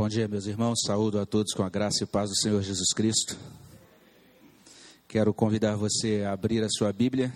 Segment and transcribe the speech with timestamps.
[0.00, 0.80] Bom dia, meus irmãos.
[0.86, 3.36] Saúdo a todos com a graça e paz do Senhor Jesus Cristo.
[5.06, 7.30] Quero convidar você a abrir a sua Bíblia.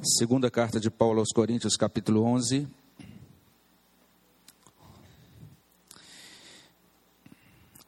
[0.00, 2.68] Segunda carta de Paulo aos Coríntios, capítulo 11.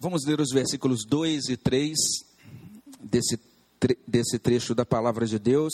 [0.01, 1.97] Vamos ler os versículos 2 e 3
[3.01, 3.39] desse,
[4.05, 5.73] desse trecho da palavra de Deus.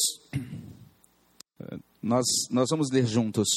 [2.03, 3.49] Nós, nós vamos ler juntos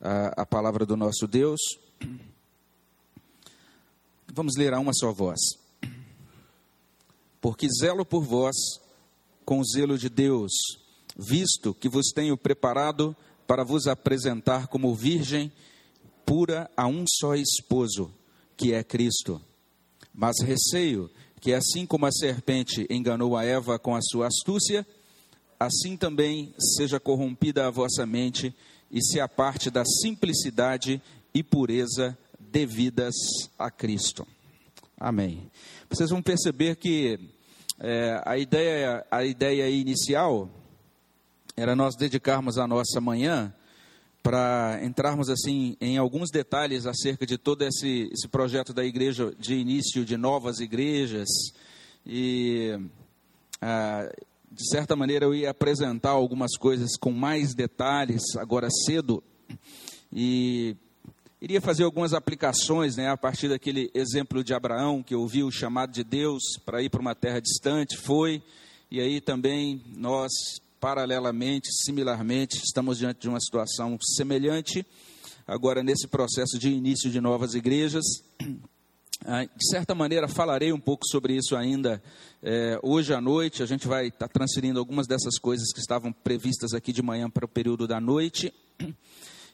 [0.00, 1.60] a, a palavra do nosso Deus.
[4.34, 5.38] Vamos ler a uma só voz.
[7.38, 8.56] Porque zelo por vós
[9.44, 10.50] com o zelo de Deus,
[11.14, 13.14] visto que vos tenho preparado
[13.46, 15.52] para vos apresentar como virgem
[16.24, 18.10] pura a um só esposo,
[18.56, 19.38] que é Cristo.
[20.14, 24.86] Mas receio que, assim como a serpente enganou a Eva com a sua astúcia,
[25.60, 28.54] assim também seja corrompida a vossa mente
[28.90, 31.02] e se aparte da simplicidade
[31.34, 32.16] e pureza
[32.52, 33.14] devidas
[33.58, 34.28] a Cristo.
[35.00, 35.50] Amém.
[35.88, 37.18] Vocês vão perceber que
[37.80, 40.48] é, a, ideia, a ideia inicial
[41.56, 43.52] era nós dedicarmos a nossa manhã
[44.22, 49.54] para entrarmos assim em alguns detalhes acerca de todo esse, esse projeto da igreja de
[49.54, 51.28] início de novas igrejas
[52.06, 52.78] e
[53.60, 54.08] ah,
[54.50, 59.22] de certa maneira eu ia apresentar algumas coisas com mais detalhes agora cedo
[60.12, 60.76] e
[61.42, 65.90] Iria fazer algumas aplicações né, a partir daquele exemplo de Abraão, que ouviu o chamado
[65.90, 68.40] de Deus para ir para uma terra distante, foi,
[68.88, 70.30] e aí também nós,
[70.78, 74.86] paralelamente, similarmente, estamos diante de uma situação semelhante,
[75.44, 78.04] agora nesse processo de início de novas igrejas.
[79.24, 82.02] Ah, de certa maneira, falarei um pouco sobre isso ainda
[82.42, 83.62] é, hoje à noite.
[83.62, 87.30] A gente vai estar tá transferindo algumas dessas coisas que estavam previstas aqui de manhã
[87.30, 88.52] para o período da noite.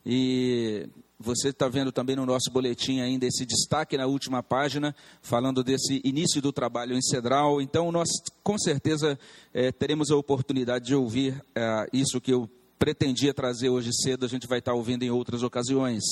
[0.06, 0.88] E
[1.20, 6.00] você está vendo também no nosso boletim ainda esse destaque na última página, falando desse
[6.04, 7.60] início do trabalho em Cedral.
[7.60, 8.08] Então, nós
[8.42, 9.18] com certeza
[9.52, 12.48] é, teremos a oportunidade de ouvir é, isso que eu
[12.78, 16.04] pretendia trazer hoje cedo, a gente vai estar ouvindo em outras ocasiões.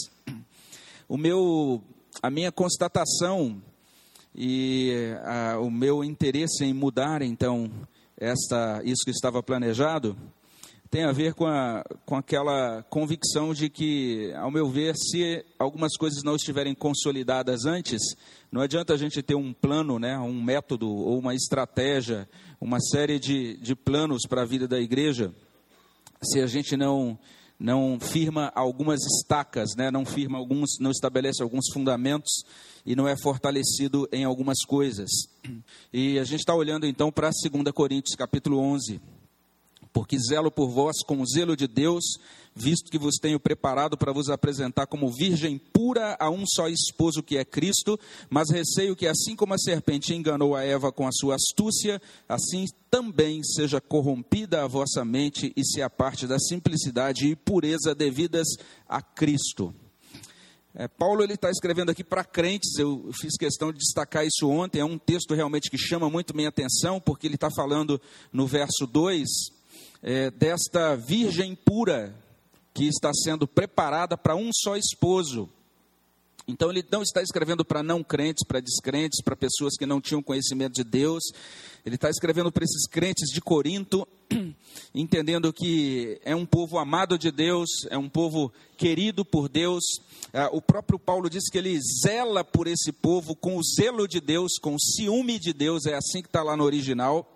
[1.08, 1.80] O meu,
[2.20, 3.62] a minha constatação
[4.34, 7.70] e a, o meu interesse em mudar, então,
[8.16, 10.16] esta, isso que estava planejado,
[10.90, 15.96] tem a ver com, a, com aquela convicção de que, ao meu ver, se algumas
[15.96, 18.00] coisas não estiverem consolidadas antes,
[18.52, 22.28] não adianta a gente ter um plano, né, um método ou uma estratégia,
[22.60, 25.32] uma série de, de planos para a vida da igreja,
[26.22, 27.18] se a gente não
[27.58, 32.44] não firma algumas estacas, né, não firma alguns, não estabelece alguns fundamentos
[32.84, 35.08] e não é fortalecido em algumas coisas.
[35.90, 39.00] E a gente está olhando então para 2 Coríntios capítulo 11
[39.96, 42.04] porque zelo por vós com o zelo de Deus,
[42.54, 47.22] visto que vos tenho preparado para vos apresentar como virgem pura a um só esposo
[47.22, 47.98] que é Cristo,
[48.28, 51.98] mas receio que assim como a serpente enganou a Eva com a sua astúcia,
[52.28, 58.48] assim também seja corrompida a vossa mente e se aparte da simplicidade e pureza devidas
[58.86, 59.74] a Cristo.
[60.74, 64.78] É, Paulo ele está escrevendo aqui para crentes, eu fiz questão de destacar isso ontem,
[64.78, 67.98] é um texto realmente que chama muito minha atenção, porque ele está falando
[68.30, 69.55] no verso 2
[70.02, 72.14] é, desta virgem pura
[72.74, 75.48] que está sendo preparada para um só esposo.
[76.48, 80.22] Então ele não está escrevendo para não crentes, para descrentes, para pessoas que não tinham
[80.22, 81.24] conhecimento de Deus.
[81.84, 84.06] Ele está escrevendo para esses crentes de Corinto,
[84.94, 89.82] entendendo que é um povo amado de Deus, é um povo querido por Deus.
[90.32, 94.20] Ah, o próprio Paulo diz que ele zela por esse povo com o zelo de
[94.20, 97.35] Deus, com o ciúme de Deus, é assim que está lá no original.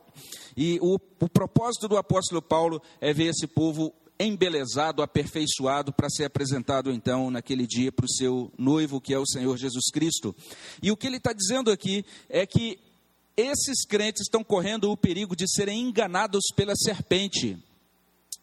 [0.57, 6.25] E o, o propósito do apóstolo Paulo é ver esse povo embelezado, aperfeiçoado para ser
[6.25, 10.37] apresentado então naquele dia para o seu noivo, que é o Senhor Jesus Cristo.
[10.83, 12.79] E o que ele está dizendo aqui é que
[13.35, 17.57] esses crentes estão correndo o perigo de serem enganados pela serpente.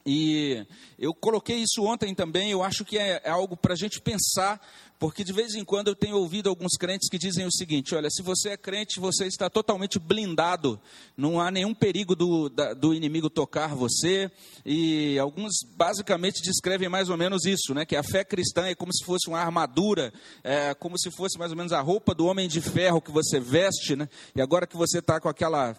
[0.03, 0.66] E
[0.97, 4.59] eu coloquei isso ontem também, eu acho que é, é algo para a gente pensar,
[5.00, 8.09] porque de vez em quando eu tenho ouvido alguns crentes que dizem o seguinte: olha,
[8.09, 10.79] se você é crente, você está totalmente blindado,
[11.16, 14.32] não há nenhum perigo do, da, do inimigo tocar você,
[14.66, 18.94] e alguns basicamente descrevem mais ou menos isso, né, que a fé cristã é como
[18.94, 20.11] se fosse uma armadura,
[20.44, 23.40] é como se fosse mais ou menos a roupa do homem de ferro que você
[23.40, 25.76] veste, né, e agora que você está com aquela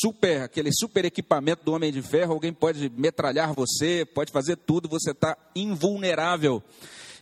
[0.00, 4.88] super, aquele super equipamento do Homem de Ferro, alguém pode metralhar você, pode fazer tudo,
[4.88, 6.60] você está invulnerável.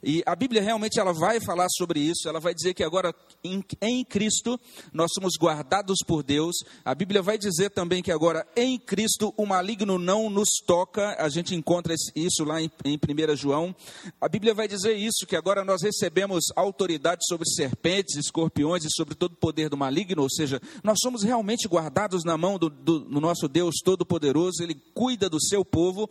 [0.04, 3.64] E a Bíblia realmente ela vai falar sobre isso, ela vai dizer que agora em,
[3.80, 4.60] em Cristo
[4.92, 6.56] nós somos guardados por Deus.
[6.84, 11.16] A Bíblia vai dizer também que agora em Cristo o maligno não nos toca.
[11.18, 13.74] A gente encontra isso lá em, em 1 João.
[14.20, 19.14] A Bíblia vai dizer isso, que agora nós recebemos autoridade sobre serpentes, escorpiões e sobre
[19.14, 23.00] todo o poder do maligno, ou seja, nós somos realmente guardados na mão do, do,
[23.00, 26.10] do nosso Deus Todo-Poderoso, Ele cuida do seu povo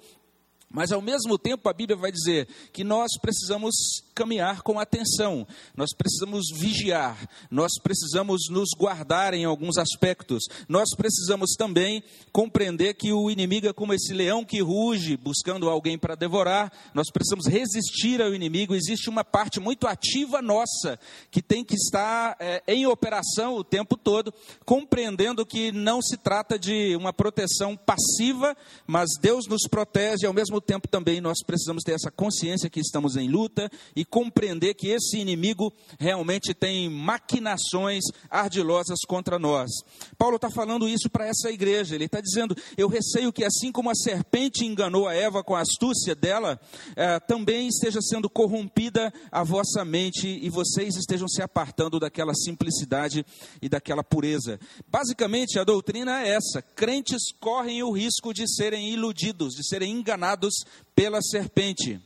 [0.73, 3.75] mas ao mesmo tempo a Bíblia vai dizer que nós precisamos
[4.13, 5.45] caminhar com atenção,
[5.75, 7.17] nós precisamos vigiar,
[7.49, 13.73] nós precisamos nos guardar em alguns aspectos, nós precisamos também compreender que o inimigo é
[13.73, 18.75] como esse leão que ruge buscando alguém para devorar, nós precisamos resistir ao inimigo.
[18.75, 20.99] Existe uma parte muito ativa nossa
[21.31, 24.33] que tem que estar é, em operação o tempo todo,
[24.65, 28.55] compreendendo que não se trata de uma proteção passiva,
[28.85, 30.23] mas Deus nos protege.
[30.23, 34.02] E ao mesmo tempo também nós precisamos ter essa consciência que estamos em luta e
[34.05, 39.69] compreender que esse inimigo realmente tem maquinações ardilosas contra nós.
[40.17, 41.95] Paulo está falando isso para essa igreja.
[41.95, 45.61] Ele está dizendo: Eu receio que, assim como a serpente enganou a Eva com a
[45.61, 46.59] astúcia dela,
[46.95, 53.25] eh, também esteja sendo corrompida a vossa mente e vocês estejam se apartando daquela simplicidade
[53.61, 54.59] e daquela pureza.
[54.87, 60.53] Basicamente, a doutrina é essa: crentes correm o risco de serem iludidos, de serem enganados
[60.95, 61.99] pela serpente.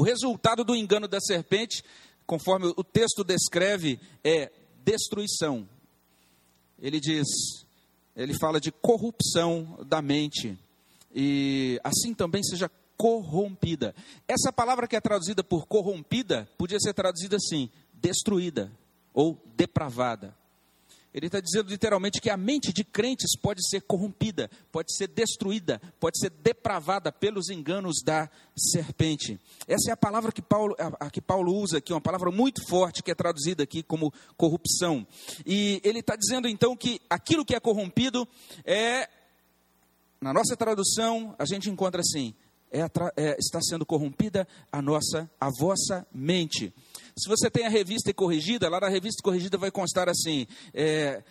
[0.00, 1.84] O resultado do engano da serpente,
[2.26, 4.50] conforme o texto descreve, é
[4.82, 5.68] destruição.
[6.78, 7.26] Ele diz,
[8.16, 10.58] ele fala de corrupção da mente.
[11.14, 13.94] E assim também seja corrompida.
[14.26, 18.72] Essa palavra que é traduzida por corrompida, podia ser traduzida assim: destruída
[19.12, 20.34] ou depravada.
[21.12, 25.80] Ele está dizendo literalmente que a mente de crentes pode ser corrompida, pode ser destruída,
[25.98, 29.40] pode ser depravada pelos enganos da serpente.
[29.66, 32.64] Essa é a palavra que Paulo, a, a que Paulo usa aqui, uma palavra muito
[32.68, 35.04] forte que é traduzida aqui como corrupção.
[35.44, 38.26] E ele está dizendo então que aquilo que é corrompido
[38.64, 39.08] é,
[40.20, 42.34] na nossa tradução, a gente encontra assim:
[42.70, 42.82] é,
[43.16, 46.72] é, está sendo corrompida a nossa, a vossa mente.
[47.20, 51.22] Se você tem a revista corrigida, lá na revista corrigida vai constar assim: é,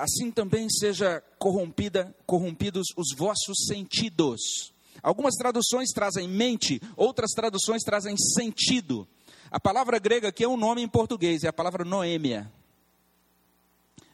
[0.00, 4.72] assim também seja corrompida, corrompidos os vossos sentidos.
[5.02, 9.06] Algumas traduções trazem mente, outras traduções trazem sentido.
[9.50, 12.50] A palavra grega aqui é um nome em português, é a palavra noêmia.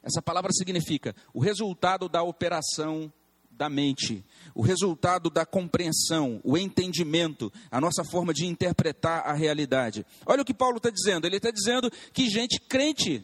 [0.03, 3.13] Essa palavra significa o resultado da operação
[3.61, 4.25] da mente,
[4.55, 10.07] o resultado da compreensão, o entendimento, a nossa forma de interpretar a realidade.
[10.25, 13.23] Olha o que Paulo está dizendo: ele está dizendo que gente crente,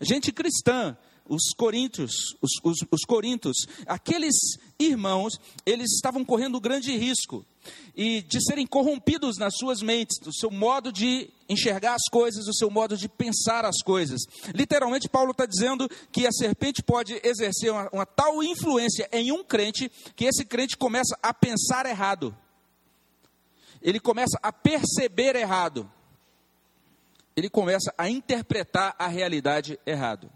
[0.00, 0.96] gente cristã,
[1.28, 4.34] os coríntios, os, os, os corintos, aqueles
[4.78, 5.34] irmãos,
[5.64, 7.44] eles estavam correndo grande risco
[7.94, 12.54] e de serem corrompidos nas suas mentes, do seu modo de enxergar as coisas, do
[12.54, 14.20] seu modo de pensar as coisas.
[14.54, 19.44] Literalmente, Paulo está dizendo que a serpente pode exercer uma, uma tal influência em um
[19.44, 22.36] crente que esse crente começa a pensar errado,
[23.82, 25.90] ele começa a perceber errado,
[27.36, 30.30] ele começa a interpretar a realidade errado.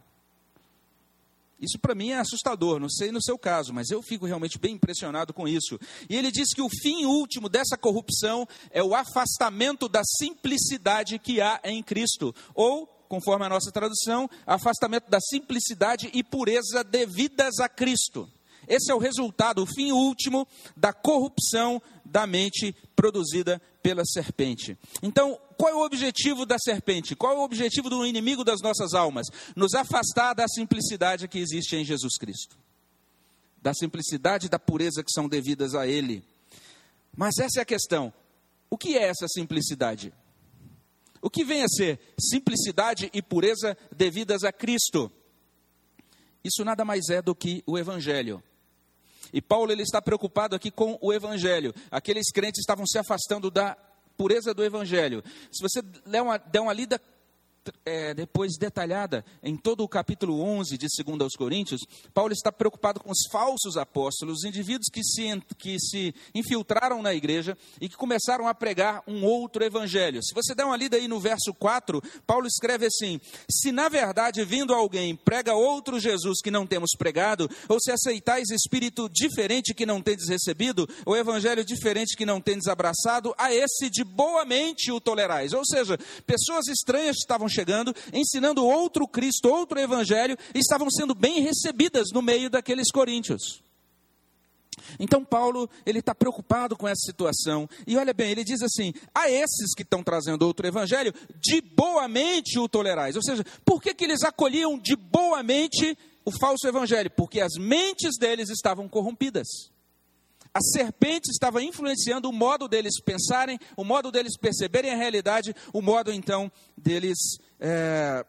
[1.60, 4.74] Isso para mim é assustador, não sei no seu caso, mas eu fico realmente bem
[4.74, 5.78] impressionado com isso.
[6.08, 11.40] E ele diz que o fim último dessa corrupção é o afastamento da simplicidade que
[11.40, 17.68] há em Cristo, ou conforme a nossa tradução, afastamento da simplicidade e pureza devidas a
[17.68, 18.28] Cristo.
[18.66, 22.74] Esse é o resultado, o fim último da corrupção da mente
[23.04, 24.78] produzida pela serpente.
[25.02, 27.14] Então, qual é o objetivo da serpente?
[27.14, 29.26] Qual é o objetivo do inimigo das nossas almas?
[29.54, 32.56] Nos afastar da simplicidade que existe em Jesus Cristo.
[33.60, 36.24] Da simplicidade e da pureza que são devidas a Ele.
[37.14, 38.10] Mas essa é a questão.
[38.70, 40.10] O que é essa simplicidade?
[41.20, 45.12] O que vem a ser simplicidade e pureza devidas a Cristo?
[46.42, 48.42] Isso nada mais é do que o Evangelho.
[49.34, 51.74] E Paulo ele está preocupado aqui com o evangelho.
[51.90, 53.76] Aqueles crentes estavam se afastando da
[54.16, 55.24] pureza do evangelho.
[55.50, 57.00] Se você der uma, der uma lida
[57.84, 61.80] é, depois detalhada em todo o capítulo 11 de 2 aos Coríntios,
[62.12, 67.14] Paulo está preocupado com os falsos apóstolos, os indivíduos que se, que se infiltraram na
[67.14, 70.22] igreja e que começaram a pregar um outro evangelho.
[70.22, 74.44] Se você der uma lida aí no verso 4, Paulo escreve assim: Se na verdade
[74.44, 79.86] vindo alguém prega outro Jesus que não temos pregado, ou se aceitais espírito diferente que
[79.86, 84.90] não tendes recebido, ou evangelho diferente que não tendes abraçado, a esse de boa mente
[84.92, 85.52] o tolerais.
[85.52, 91.40] Ou seja, pessoas estranhas estavam chegando, ensinando outro Cristo, outro Evangelho, e estavam sendo bem
[91.40, 93.62] recebidas no meio daqueles coríntios.
[94.98, 99.30] Então Paulo ele está preocupado com essa situação e olha bem, ele diz assim: a
[99.30, 103.16] esses que estão trazendo outro evangelho, de boamente o tolerais.
[103.16, 107.10] Ou seja, por que, que eles acolhiam de boamente o falso evangelho?
[107.10, 109.73] Porque as mentes deles estavam corrompidas.
[110.54, 115.82] A serpente estava influenciando o modo deles pensarem, o modo deles perceberem a realidade, o
[115.82, 117.18] modo então deles
[117.58, 118.24] é,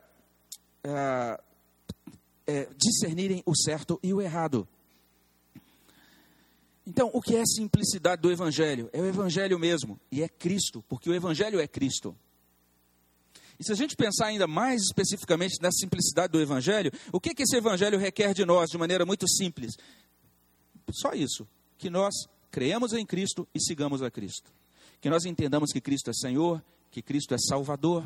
[0.84, 1.40] é,
[2.48, 4.68] é, discernirem o certo e o errado.
[6.88, 8.90] Então, o que é a simplicidade do Evangelho?
[8.92, 12.16] É o Evangelho mesmo, e é Cristo, porque o Evangelho é Cristo.
[13.60, 17.44] E se a gente pensar ainda mais especificamente na simplicidade do Evangelho, o que, que
[17.44, 19.76] esse Evangelho requer de nós de maneira muito simples?
[20.92, 22.14] Só isso, que nós
[22.52, 24.52] creamos em Cristo e sigamos a Cristo.
[25.02, 28.04] Que nós entendamos que Cristo é Senhor, que Cristo é Salvador.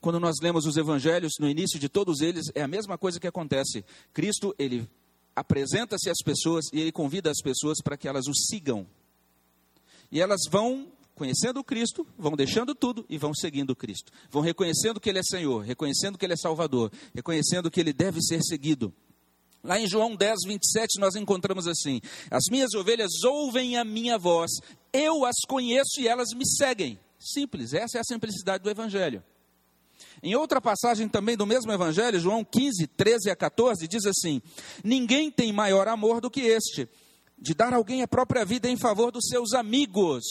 [0.00, 3.26] Quando nós lemos os Evangelhos, no início de todos eles, é a mesma coisa que
[3.26, 3.84] acontece.
[4.12, 4.88] Cristo, ele
[5.34, 8.86] apresenta-se às pessoas e ele convida as pessoas para que elas o sigam.
[10.10, 14.12] E elas vão conhecendo Cristo, vão deixando tudo e vão seguindo Cristo.
[14.30, 18.20] Vão reconhecendo que ele é Senhor, reconhecendo que ele é Salvador, reconhecendo que ele deve
[18.20, 18.92] ser seguido.
[19.66, 24.50] Lá em João 10, 27, nós encontramos assim: As minhas ovelhas ouvem a minha voz,
[24.92, 27.00] eu as conheço e elas me seguem.
[27.18, 29.24] Simples, essa é a simplicidade do Evangelho.
[30.22, 34.40] Em outra passagem também do mesmo Evangelho, João 15, 13 a 14, diz assim:
[34.84, 36.88] Ninguém tem maior amor do que este,
[37.36, 40.22] de dar alguém a própria vida em favor dos seus amigos.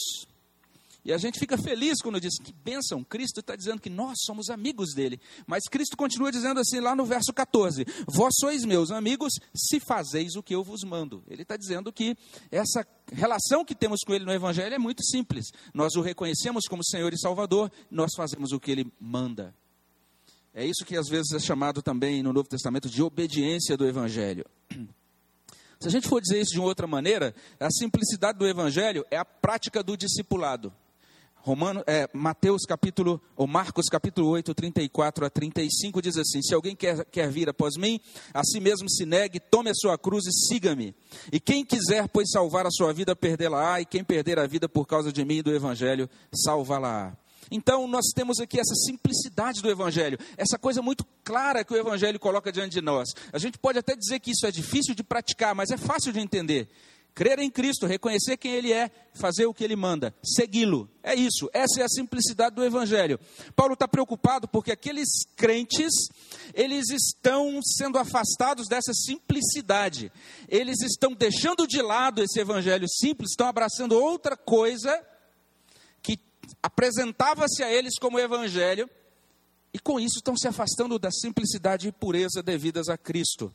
[1.06, 4.50] E a gente fica feliz quando diz que bênção, Cristo está dizendo que nós somos
[4.50, 5.20] amigos dele.
[5.46, 10.34] Mas Cristo continua dizendo assim lá no verso 14: Vós sois meus amigos se fazeis
[10.34, 11.22] o que eu vos mando.
[11.28, 12.16] Ele está dizendo que
[12.50, 15.52] essa relação que temos com ele no Evangelho é muito simples.
[15.72, 19.54] Nós o reconhecemos como Senhor e Salvador, nós fazemos o que ele manda.
[20.52, 24.44] É isso que às vezes é chamado também no Novo Testamento de obediência do Evangelho.
[25.78, 29.24] Se a gente for dizer isso de outra maneira, a simplicidade do Evangelho é a
[29.24, 30.72] prática do discipulado.
[31.46, 36.74] Romano, é, Mateus capítulo, ou Marcos capítulo 8, 34 a 35 diz assim: Se alguém
[36.74, 38.00] quer, quer vir após mim,
[38.34, 40.92] a si mesmo se negue, tome a sua cruz e siga-me.
[41.30, 44.88] E quem quiser, pois, salvar a sua vida, perdê-la-á, e quem perder a vida por
[44.88, 47.16] causa de mim e do evangelho, salvá-la-á.
[47.48, 52.18] Então, nós temos aqui essa simplicidade do Evangelho, essa coisa muito clara que o Evangelho
[52.18, 53.10] coloca diante de nós.
[53.32, 56.18] A gente pode até dizer que isso é difícil de praticar, mas é fácil de
[56.18, 56.68] entender.
[57.16, 60.88] Crer em Cristo, reconhecer quem Ele é, fazer o que Ele manda, segui-lo.
[61.02, 63.18] É isso, essa é a simplicidade do Evangelho.
[63.56, 65.92] Paulo está preocupado porque aqueles crentes,
[66.54, 70.12] eles estão sendo afastados dessa simplicidade.
[70.48, 75.02] Eles estão deixando de lado esse Evangelho simples, estão abraçando outra coisa
[76.62, 78.88] apresentava-se a eles como evangelho,
[79.72, 83.54] e com isso estão se afastando da simplicidade e pureza devidas a Cristo.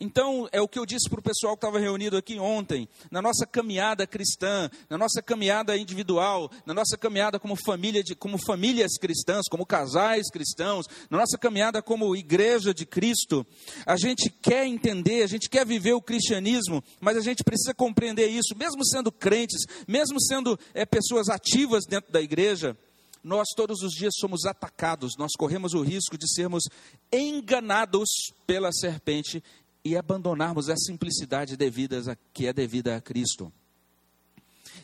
[0.00, 3.22] Então, é o que eu disse para o pessoal que estava reunido aqui ontem, na
[3.22, 8.98] nossa caminhada cristã, na nossa caminhada individual, na nossa caminhada como família, de, como famílias
[8.98, 13.46] cristãs, como casais cristãos, na nossa caminhada como igreja de Cristo,
[13.86, 18.26] a gente quer entender, a gente quer viver o cristianismo, mas a gente precisa compreender
[18.26, 22.76] isso, mesmo sendo crentes, mesmo sendo é, pessoas ativas dentro da igreja,
[23.24, 26.64] nós todos os dias somos atacados, nós corremos o risco de sermos
[27.10, 28.08] enganados
[28.46, 29.42] pela serpente
[29.84, 33.52] e abandonarmos a simplicidade devida, que é devida a Cristo.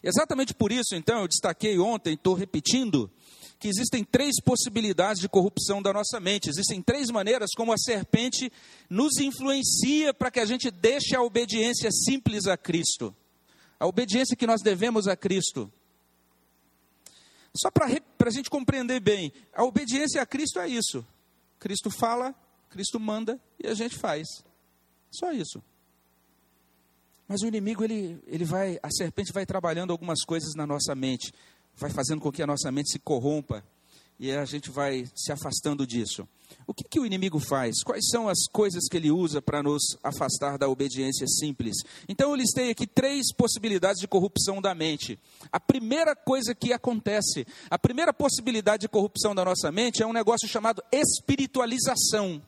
[0.02, 3.10] Exatamente por isso, então, eu destaquei ontem, estou repetindo,
[3.58, 6.48] que existem três possibilidades de corrupção da nossa mente.
[6.48, 8.50] Existem três maneiras como a serpente
[8.88, 13.14] nos influencia para que a gente deixe a obediência simples a Cristo.
[13.78, 15.70] A obediência que nós devemos a Cristo.
[17.54, 21.06] Só para a gente compreender bem, a obediência a Cristo é isso.
[21.58, 22.34] Cristo fala,
[22.70, 24.26] Cristo manda e a gente faz.
[25.10, 25.62] Só isso.
[27.26, 31.32] Mas o inimigo, ele, ele vai, a serpente vai trabalhando algumas coisas na nossa mente,
[31.76, 33.64] vai fazendo com que a nossa mente se corrompa
[34.18, 36.28] e a gente vai se afastando disso.
[36.66, 37.82] O que, que o inimigo faz?
[37.82, 41.76] Quais são as coisas que ele usa para nos afastar da obediência simples?
[42.08, 45.18] Então eu listei aqui três possibilidades de corrupção da mente.
[45.50, 50.12] A primeira coisa que acontece, a primeira possibilidade de corrupção da nossa mente é um
[50.12, 52.42] negócio chamado espiritualização.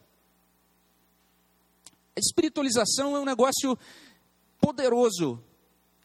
[2.15, 3.79] A espiritualização é um negócio
[4.61, 5.43] poderoso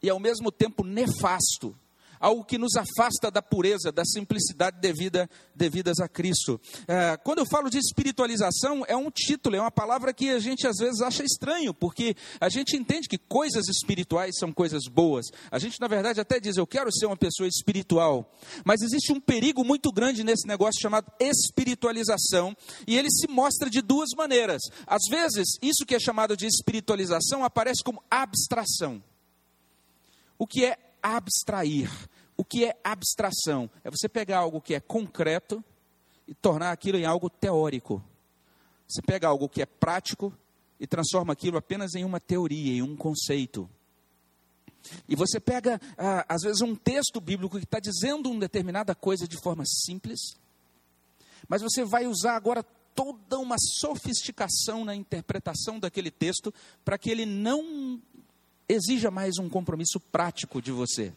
[0.01, 1.75] e ao mesmo tempo nefasto.
[2.19, 6.59] Algo que nos afasta da pureza, da simplicidade devida, devidas a Cristo.
[6.87, 10.67] É, quando eu falo de espiritualização, é um título, é uma palavra que a gente
[10.67, 15.27] às vezes acha estranho, porque a gente entende que coisas espirituais são coisas boas.
[15.51, 18.31] A gente, na verdade, até diz, eu quero ser uma pessoa espiritual.
[18.63, 22.55] Mas existe um perigo muito grande nesse negócio chamado espiritualização,
[22.85, 24.61] e ele se mostra de duas maneiras.
[24.85, 29.03] Às vezes, isso que é chamado de espiritualização aparece como abstração.
[30.37, 31.89] O que é abstrair?
[32.35, 33.69] O que é abstração?
[33.83, 35.63] É você pegar algo que é concreto
[36.27, 38.03] e tornar aquilo em algo teórico.
[38.87, 40.33] Você pega algo que é prático
[40.79, 43.69] e transforma aquilo apenas em uma teoria, em um conceito.
[45.07, 49.27] E você pega, ah, às vezes, um texto bíblico que está dizendo uma determinada coisa
[49.27, 50.19] de forma simples,
[51.47, 52.63] mas você vai usar agora
[52.93, 58.01] toda uma sofisticação na interpretação daquele texto para que ele não
[58.69, 61.13] exija mais um compromisso prático de você.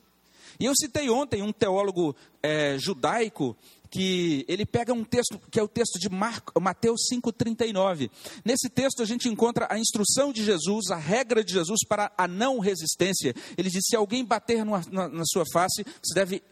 [0.59, 3.57] E eu citei ontem um teólogo é, judaico
[3.91, 8.11] que ele pega um texto que é o texto de Marco, Mateus 5,39.
[8.45, 12.29] Nesse texto a gente encontra a instrução de Jesus, a regra de Jesus para a
[12.29, 13.35] não resistência.
[13.59, 16.43] Ele diz: se alguém bater na, na sua face, você deve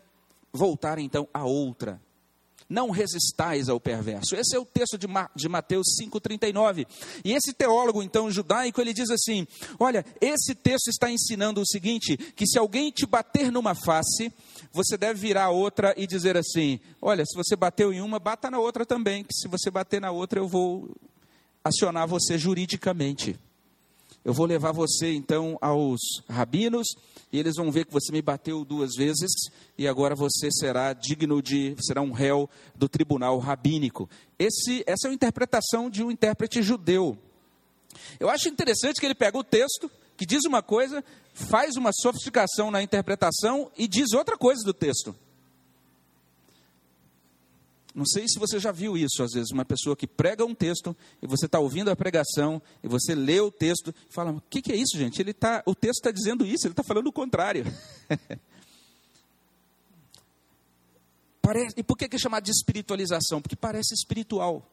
[0.52, 2.00] voltar então a outra
[2.68, 4.36] não resistais ao perverso.
[4.36, 6.86] Esse é o texto de, Ma de Mateus 5,39.
[7.24, 9.46] E esse teólogo, então, judaico, ele diz assim:
[9.78, 14.32] olha, esse texto está ensinando o seguinte: que se alguém te bater numa face,
[14.72, 18.50] você deve virar a outra e dizer assim: olha, se você bateu em uma, bata
[18.50, 20.94] na outra também, que se você bater na outra, eu vou
[21.64, 23.38] acionar você juridicamente.
[24.28, 26.86] Eu vou levar você então aos rabinos
[27.32, 29.30] e eles vão ver que você me bateu duas vezes
[29.78, 34.06] e agora você será digno de, será um réu do tribunal rabínico.
[34.38, 37.16] Esse, essa é uma interpretação de um intérprete judeu.
[38.20, 42.70] Eu acho interessante que ele pega o texto, que diz uma coisa, faz uma sofisticação
[42.70, 45.16] na interpretação e diz outra coisa do texto.
[47.98, 50.96] Não sei se você já viu isso, às vezes, uma pessoa que prega um texto
[51.20, 54.62] e você está ouvindo a pregação e você lê o texto e fala: o que,
[54.62, 55.20] que é isso, gente?
[55.20, 57.64] Ele tá, o texto está dizendo isso, ele está falando o contrário.
[61.42, 63.42] parece, e por que, que é chamado de espiritualização?
[63.42, 64.64] Porque parece espiritual.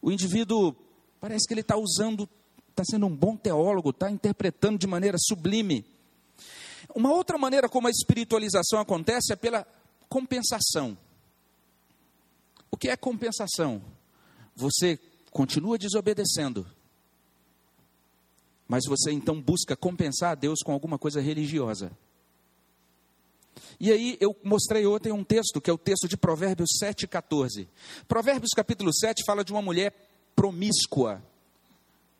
[0.00, 0.74] O indivíduo
[1.20, 2.26] parece que ele está usando,
[2.70, 5.84] está sendo um bom teólogo, está interpretando de maneira sublime.
[6.94, 9.66] Uma outra maneira como a espiritualização acontece é pela
[10.08, 10.96] compensação.
[12.72, 13.80] O que é compensação?
[14.56, 14.98] Você
[15.30, 16.66] continua desobedecendo,
[18.66, 21.92] mas você então busca compensar a Deus com alguma coisa religiosa.
[23.78, 27.68] E aí eu mostrei ontem um texto, que é o texto de Provérbios 7,14.
[28.08, 29.92] Provérbios capítulo 7 fala de uma mulher
[30.34, 31.22] promíscua,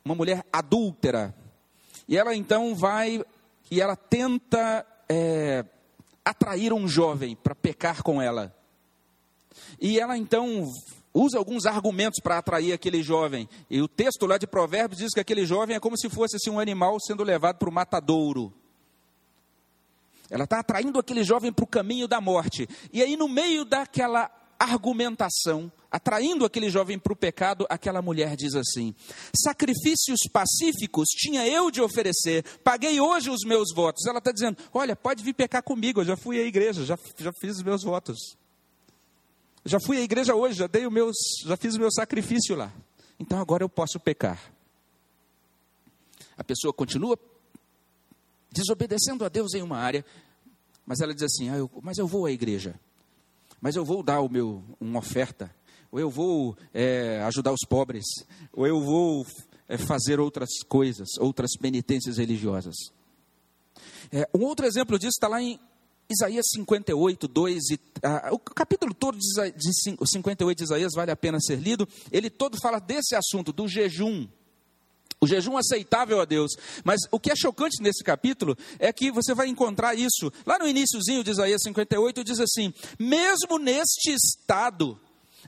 [0.04, 1.34] uma mulher adúltera.
[2.06, 3.24] E ela então vai
[3.70, 5.64] e ela tenta é,
[6.24, 8.54] atrair um jovem para pecar com ela.
[9.80, 10.70] E ela então
[11.14, 13.48] usa alguns argumentos para atrair aquele jovem.
[13.68, 16.50] E o texto lá de Provérbios diz que aquele jovem é como se fosse assim,
[16.50, 18.52] um animal sendo levado para o matadouro.
[20.30, 22.66] Ela está atraindo aquele jovem para o caminho da morte.
[22.90, 28.54] E aí, no meio daquela argumentação, atraindo aquele jovem para o pecado, aquela mulher diz
[28.54, 28.94] assim:
[29.36, 34.06] Sacrifícios pacíficos tinha eu de oferecer, paguei hoje os meus votos.
[34.06, 37.32] Ela está dizendo: Olha, pode vir pecar comigo, eu já fui à igreja, já, já
[37.34, 38.41] fiz os meus votos.
[39.64, 42.72] Já fui à igreja hoje, já dei o meus, já fiz o meu sacrifício lá.
[43.18, 44.52] Então agora eu posso pecar.
[46.36, 47.16] A pessoa continua
[48.50, 50.04] desobedecendo a Deus em uma área,
[50.84, 52.74] mas ela diz assim: ah, eu, mas eu vou à igreja,
[53.60, 55.54] mas eu vou dar o meu uma oferta,
[55.90, 58.04] ou eu vou é, ajudar os pobres,
[58.52, 59.24] ou eu vou
[59.68, 62.74] é, fazer outras coisas, outras penitências religiosas.
[64.10, 65.60] É, um outro exemplo disso está lá em
[66.12, 67.80] Isaías 58, 2 e.
[68.02, 71.88] Ah, o capítulo todo de, de 58 de Isaías vale a pena ser lido.
[72.10, 74.28] Ele todo fala desse assunto, do jejum.
[75.20, 76.52] O jejum aceitável a Deus.
[76.82, 80.32] Mas o que é chocante nesse capítulo é que você vai encontrar isso.
[80.44, 84.98] Lá no iníciozinho de Isaías 58 diz assim: mesmo neste estado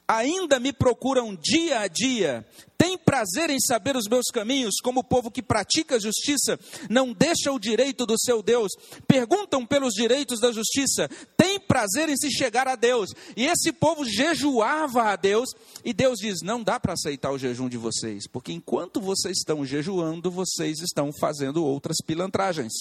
[0.06, 5.04] ainda me procuram dia a dia, têm prazer em saber os meus caminhos, como o
[5.04, 6.58] povo que pratica a justiça,
[6.90, 8.72] não deixa o direito do seu Deus,
[9.06, 13.10] perguntam pelos direitos da justiça, têm prazer em se chegar a Deus.
[13.36, 15.50] E esse povo jejuava a Deus,
[15.84, 19.64] e Deus diz: não dá para aceitar o jejum de vocês, porque enquanto vocês estão
[19.64, 22.72] jejuando, vocês estão fazendo outras pilantragens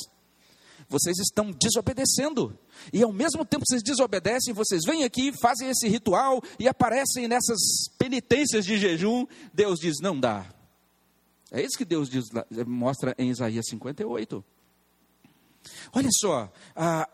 [0.90, 2.58] vocês estão desobedecendo.
[2.92, 7.28] E ao mesmo tempo que vocês desobedecem, vocês vêm aqui, fazem esse ritual e aparecem
[7.28, 7.60] nessas
[7.98, 9.26] penitências de jejum.
[9.54, 10.46] Deus diz: não dá.
[11.52, 12.26] É isso que Deus diz,
[12.66, 14.44] mostra em Isaías 58.
[15.94, 17.08] Olha só, ah,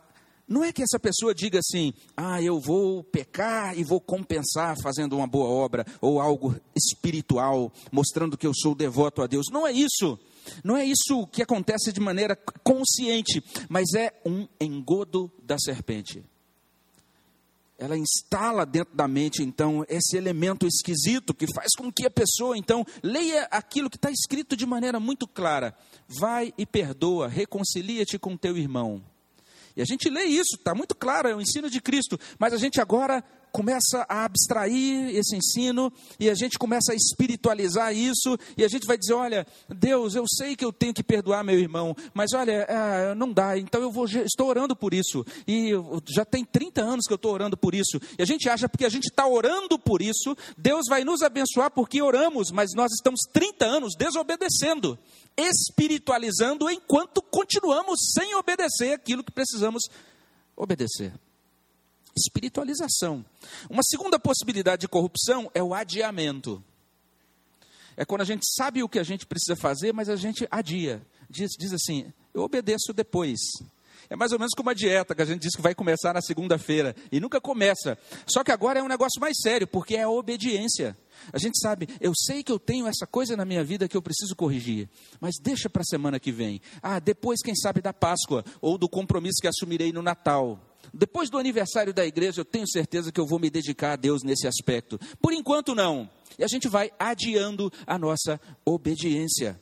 [0.48, 5.16] não é que essa pessoa diga assim, ah, eu vou pecar e vou compensar fazendo
[5.16, 9.46] uma boa obra, ou algo espiritual, mostrando que eu sou devoto a Deus.
[9.52, 10.18] Não é isso.
[10.64, 16.24] Não é isso que acontece de maneira consciente, mas é um engodo da serpente.
[17.78, 22.58] Ela instala dentro da mente, então, esse elemento esquisito que faz com que a pessoa,
[22.58, 25.74] então, leia aquilo que está escrito de maneira muito clara:
[26.06, 29.02] vai e perdoa, reconcilia-te com teu irmão.
[29.78, 32.58] E a gente lê isso, está muito claro, é o ensino de Cristo, mas a
[32.58, 38.64] gente agora começa a abstrair esse ensino e a gente começa a espiritualizar isso e
[38.64, 41.96] a gente vai dizer: olha, Deus, eu sei que eu tenho que perdoar meu irmão,
[42.14, 45.72] mas olha, é, não dá, então eu vou, estou orando por isso e
[46.08, 48.00] já tem 30 anos que eu estou orando por isso.
[48.18, 51.72] E a gente acha porque a gente está orando por isso, Deus vai nos abençoar
[51.72, 54.98] porque oramos, mas nós estamos 30 anos desobedecendo,
[55.38, 59.84] espiritualizando enquanto continuamos sem obedecer aquilo que precisamos
[60.56, 61.14] obedecer
[62.16, 63.26] espiritualização.
[63.70, 66.64] Uma segunda possibilidade de corrupção é o adiamento.
[67.96, 71.02] É quando a gente sabe o que a gente precisa fazer, mas a gente adia.
[71.30, 73.40] Diz, diz assim: eu obedeço depois.
[74.10, 76.22] É mais ou menos como a dieta que a gente diz que vai começar na
[76.22, 77.98] segunda-feira e nunca começa.
[78.26, 80.98] Só que agora é um negócio mais sério, porque é a obediência.
[81.32, 84.02] A gente sabe, eu sei que eu tenho essa coisa na minha vida que eu
[84.02, 86.60] preciso corrigir, mas deixa para a semana que vem.
[86.82, 90.60] Ah, depois, quem sabe, da Páscoa ou do compromisso que assumirei no Natal.
[90.94, 94.24] Depois do aniversário da igreja, eu tenho certeza que eu vou me dedicar a Deus
[94.24, 95.00] nesse aspecto.
[95.22, 96.10] Por enquanto, não.
[96.38, 99.60] E a gente vai adiando a nossa obediência.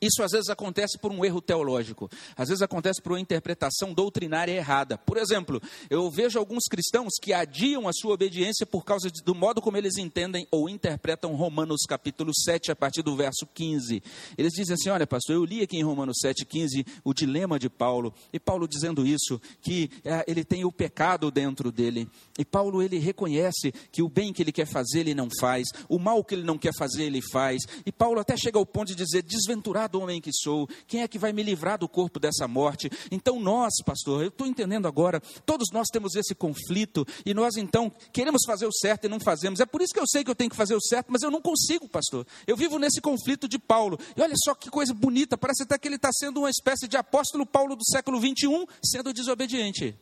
[0.00, 4.52] Isso às vezes acontece por um erro teológico, às vezes acontece por uma interpretação doutrinária
[4.52, 4.98] errada.
[4.98, 9.62] Por exemplo, eu vejo alguns cristãos que adiam a sua obediência por causa do modo
[9.62, 14.02] como eles entendem ou interpretam Romanos capítulo 7, a partir do verso 15.
[14.36, 17.68] Eles dizem assim: Olha, pastor, eu li aqui em Romanos 7, 15 o dilema de
[17.68, 22.82] Paulo, e Paulo dizendo isso, que é, ele tem o pecado dentro dele, e Paulo
[22.82, 26.34] ele reconhece que o bem que ele quer fazer ele não faz, o mal que
[26.34, 29.85] ele não quer fazer ele faz, e Paulo até chega ao ponto de dizer: desventurado
[29.86, 32.90] desgraçado homem que sou, quem é que vai me livrar do corpo dessa morte?
[33.10, 37.90] Então nós, pastor, eu estou entendendo agora, todos nós temos esse conflito e nós então
[38.12, 39.60] queremos fazer o certo e não fazemos.
[39.60, 41.30] É por isso que eu sei que eu tenho que fazer o certo, mas eu
[41.30, 42.26] não consigo, pastor.
[42.46, 43.98] Eu vivo nesse conflito de Paulo.
[44.16, 46.96] E olha só que coisa bonita, parece até que ele está sendo uma espécie de
[46.96, 49.96] apóstolo Paulo do século 21, sendo desobediente.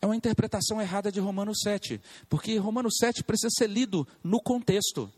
[0.00, 5.12] É uma interpretação errada de Romanos 7, porque Romanos 7 precisa ser lido no contexto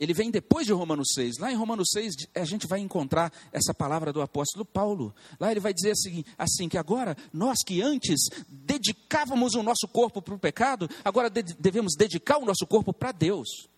[0.00, 1.36] ele vem depois de Romanos 6.
[1.36, 5.14] Lá em Romanos 6, a gente vai encontrar essa palavra do apóstolo Paulo.
[5.38, 10.22] Lá ele vai dizer assim, assim que agora, nós que antes dedicávamos o nosso corpo
[10.22, 13.68] para o pecado, agora de devemos dedicar o nosso corpo para Deus.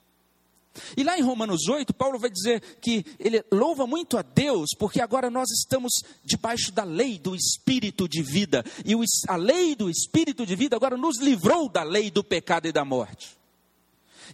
[0.97, 5.01] E lá em Romanos 8, Paulo vai dizer que ele louva muito a Deus, porque
[5.01, 5.93] agora nós estamos
[6.25, 8.65] debaixo da lei do Espírito de vida.
[8.85, 8.95] E
[9.29, 12.85] a lei do Espírito de vida agora nos livrou da lei do pecado e da
[12.85, 13.42] morte.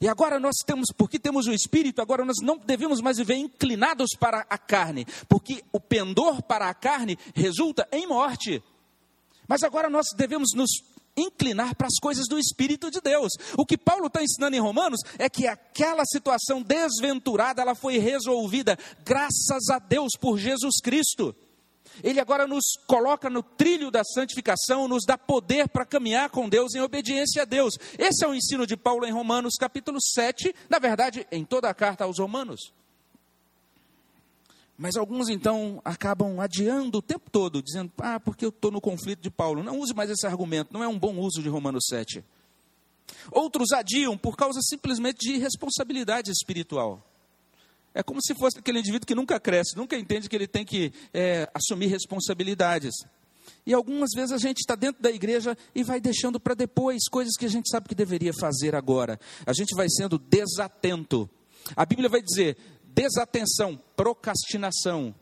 [0.00, 4.10] E agora nós temos, porque temos o Espírito, agora nós não devemos mais viver inclinados
[4.18, 8.62] para a carne, porque o pendor para a carne resulta em morte.
[9.46, 10.70] Mas agora nós devemos nos
[11.16, 13.32] inclinar para as coisas do Espírito de Deus.
[13.56, 18.78] O que Paulo está ensinando em Romanos é que aquela situação desventurada ela foi resolvida
[19.04, 21.34] graças a Deus por Jesus Cristo.
[22.02, 26.74] Ele agora nos coloca no trilho da santificação, nos dá poder para caminhar com Deus
[26.74, 27.74] em obediência a Deus.
[27.98, 31.74] Esse é o ensino de Paulo em Romanos capítulo 7, na verdade, em toda a
[31.74, 32.72] carta aos Romanos.
[34.76, 39.20] Mas alguns então acabam adiando o tempo todo, dizendo, ah, porque eu estou no conflito
[39.20, 39.60] de Paulo.
[39.60, 42.24] Não use mais esse argumento, não é um bom uso de Romanos 7.
[43.32, 47.02] Outros adiam por causa simplesmente de irresponsabilidade espiritual.
[47.94, 50.92] É como se fosse aquele indivíduo que nunca cresce, nunca entende que ele tem que
[51.12, 52.94] é, assumir responsabilidades.
[53.66, 57.34] E algumas vezes a gente está dentro da igreja e vai deixando para depois coisas
[57.36, 59.18] que a gente sabe que deveria fazer agora.
[59.46, 61.28] A gente vai sendo desatento.
[61.74, 65.14] A Bíblia vai dizer: desatenção, procrastinação,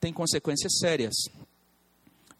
[0.00, 1.14] tem consequências sérias.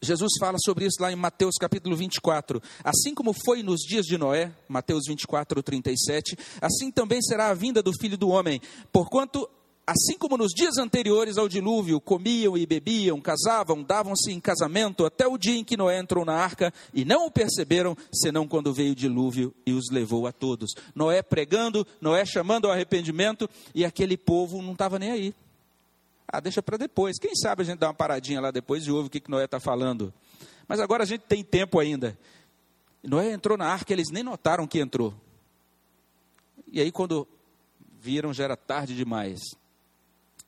[0.05, 2.61] Jesus fala sobre isso lá em Mateus capítulo 24.
[2.83, 7.81] Assim como foi nos dias de Noé, Mateus 24, 37, assim também será a vinda
[7.81, 8.61] do filho do homem.
[8.93, 9.49] Porquanto,
[9.85, 15.27] assim como nos dias anteriores ao dilúvio, comiam e bebiam, casavam, davam-se em casamento, até
[15.27, 18.91] o dia em que Noé entrou na arca, e não o perceberam, senão quando veio
[18.91, 20.71] o dilúvio e os levou a todos.
[20.93, 25.33] Noé pregando, Noé chamando ao arrependimento, e aquele povo não estava nem aí.
[26.35, 27.17] Ah, deixa para depois.
[27.17, 29.45] Quem sabe a gente dá uma paradinha lá depois e ouve o que, que Noé
[29.45, 30.13] está falando.
[30.67, 32.17] Mas agora a gente tem tempo ainda.
[33.01, 35.13] Noé entrou na arca, eles nem notaram que entrou.
[36.67, 37.25] E aí, quando
[38.01, 39.39] viram, já era tarde demais.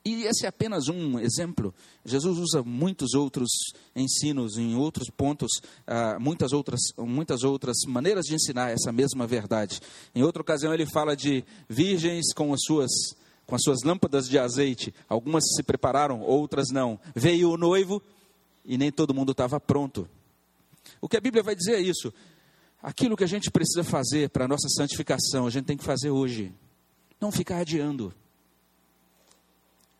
[0.04, 1.74] E esse é apenas um exemplo.
[2.04, 3.50] Jesus usa muitos outros
[3.96, 5.52] ensinos, em outros pontos,
[5.88, 9.80] uh, muitas, outras, muitas outras maneiras de ensinar essa mesma verdade.
[10.14, 12.92] Em outra ocasião, ele fala de virgens com as suas,
[13.48, 14.94] com as suas lâmpadas de azeite.
[15.08, 17.00] Algumas se prepararam, outras não.
[17.16, 18.04] Veio o noivo
[18.64, 20.08] e nem todo mundo estava pronto.
[21.02, 22.14] O que a Bíblia vai dizer é isso.
[22.84, 26.12] Aquilo que a gente precisa fazer para a nossa santificação, a gente tem que fazer
[26.12, 26.54] hoje.
[27.20, 28.14] Não ficar adiando.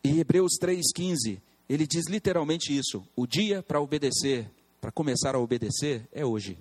[0.04, 4.48] Em Hebreus 3,15, ele diz literalmente isso: o dia para obedecer,
[4.80, 6.58] para começar a obedecer, é hoje.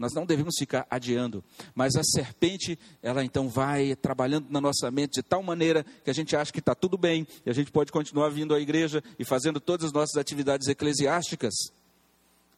[0.00, 5.16] Nós não devemos ficar adiando, mas a serpente, ela então vai trabalhando na nossa mente
[5.16, 7.92] de tal maneira que a gente acha que está tudo bem, e a gente pode
[7.92, 11.52] continuar vindo à igreja e fazendo todas as nossas atividades eclesiásticas,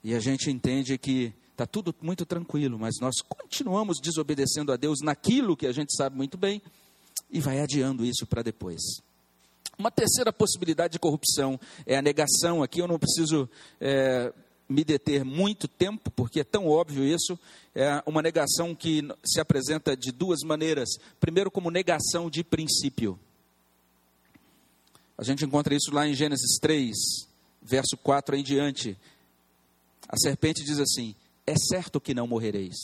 [0.04, 5.00] e a gente entende que está tudo muito tranquilo, mas nós continuamos desobedecendo a Deus
[5.02, 6.62] naquilo que a gente sabe muito bem,
[7.28, 8.80] e vai adiando isso para depois.
[9.76, 12.62] Uma terceira possibilidade de corrupção é a negação.
[12.62, 13.48] Aqui eu não preciso
[13.80, 14.32] é,
[14.72, 17.38] me deter muito tempo, porque é tão óbvio isso.
[17.74, 20.88] É uma negação que se apresenta de duas maneiras.
[21.20, 23.18] Primeiro, como negação de princípio.
[25.16, 26.96] A gente encontra isso lá em Gênesis 3,
[27.62, 28.96] verso 4 em diante.
[30.08, 31.14] A serpente diz assim:
[31.46, 32.76] É certo que não morrereis.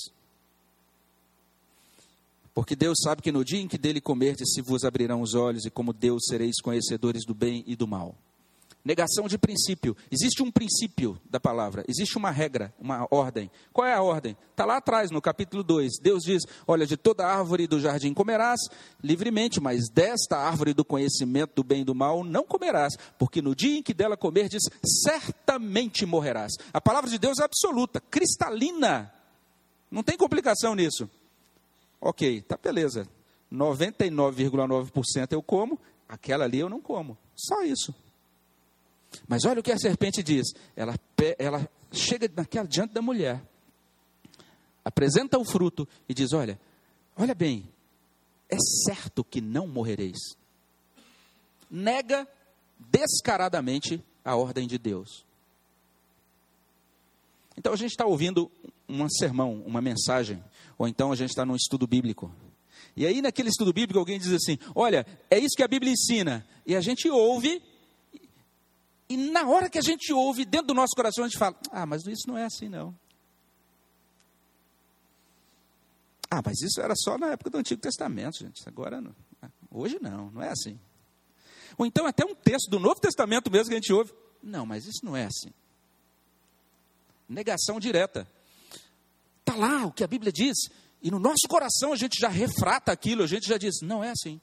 [2.55, 5.65] Porque Deus sabe que no dia em que dele comerdes se vos abrirão os olhos,
[5.65, 8.17] e como Deus sereis conhecedores do bem e do mal.
[8.85, 9.97] Negação de princípio.
[10.11, 13.51] Existe um princípio da palavra, existe uma regra, uma ordem.
[13.73, 14.37] Qual é a ordem?
[14.51, 15.99] Está lá atrás, no capítulo 2.
[16.01, 18.61] Deus diz: Olha, de toda árvore do jardim comerás
[19.03, 23.55] livremente, mas desta árvore do conhecimento do bem e do mal não comerás, porque no
[23.55, 24.63] dia em que dela comerdes,
[25.03, 26.53] certamente morrerás.
[26.73, 29.13] A palavra de Deus é absoluta, cristalina.
[29.91, 31.11] Não tem complicação nisso.
[32.01, 33.09] Ok, tá beleza.
[33.53, 37.19] 99,9% eu como, aquela ali eu não como.
[37.35, 37.95] Só isso.
[39.27, 40.49] Mas olha o que a serpente diz.
[40.77, 40.95] Ela,
[41.39, 43.43] ela chega naquela, diante da mulher,
[44.85, 46.59] apresenta o fruto e diz: Olha,
[47.17, 47.69] olha bem,
[48.49, 50.19] é certo que não morrereis.
[51.71, 52.27] Nega
[52.79, 55.25] descaradamente a ordem de Deus.
[57.57, 58.51] Então a gente está ouvindo
[58.89, 60.43] um sermão, uma mensagem,
[60.79, 62.33] ou então a gente está num estudo bíblico.
[62.97, 66.47] E aí, naquele estudo bíblico, alguém diz assim: Olha, é isso que a Bíblia ensina.
[66.67, 67.63] E a gente ouve,
[69.09, 71.87] e na hora que a gente ouve, dentro do nosso coração, a gente fala: Ah,
[71.87, 72.95] mas isso não é assim, não.
[76.31, 78.63] Ah, mas isso era só na época do Antigo Testamento, gente.
[78.69, 79.15] Agora, não.
[79.71, 80.79] hoje não, não é assim.
[81.79, 84.87] Ou então, até um texto do Novo Testamento mesmo que a gente ouve: Não, mas
[84.87, 85.53] isso não é assim
[87.29, 88.27] negação direta.
[89.41, 90.57] Está lá o que a Bíblia diz,
[91.03, 94.11] e no nosso coração a gente já refrata aquilo, a gente já diz: não é
[94.11, 94.41] assim.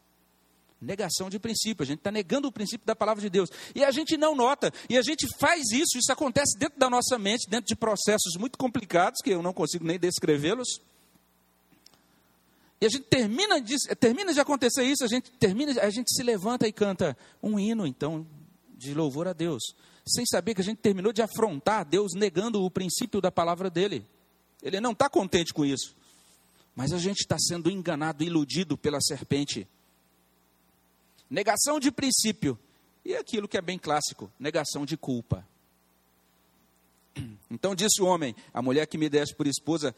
[0.81, 3.49] Negação de princípio, a gente está negando o princípio da palavra de Deus.
[3.73, 7.17] E a gente não nota, e a gente faz isso, isso acontece dentro da nossa
[7.17, 10.81] mente, dentro de processos muito complicados, que eu não consigo nem descrevê-los.
[12.81, 16.21] E a gente termina de, termina de acontecer isso, a gente termina, a gente se
[16.21, 18.27] levanta e canta um hino, então,
[18.77, 19.63] de louvor a Deus
[20.07, 24.05] sem saber que a gente terminou de afrontar Deus negando o princípio da palavra dele.
[24.61, 25.95] Ele não está contente com isso.
[26.75, 29.67] Mas a gente está sendo enganado, iludido pela serpente.
[31.29, 32.57] Negação de princípio.
[33.03, 35.45] E aquilo que é bem clássico: negação de culpa.
[37.49, 39.95] Então disse o homem: A mulher que me deste por esposa,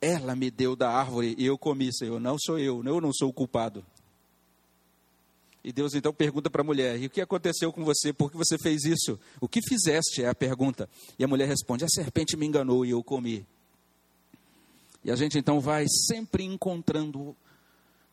[0.00, 2.20] ela me deu da árvore e eu comi, Senhor.
[2.20, 3.84] Não sou eu, eu não sou o culpado.
[5.64, 8.12] E Deus então pergunta para a mulher: E o que aconteceu com você?
[8.12, 9.18] Por que você fez isso?
[9.40, 10.22] O que fizeste?
[10.22, 10.88] É a pergunta.
[11.18, 13.46] E a mulher responde: A serpente me enganou e eu comi.
[15.04, 17.36] E a gente então vai sempre encontrando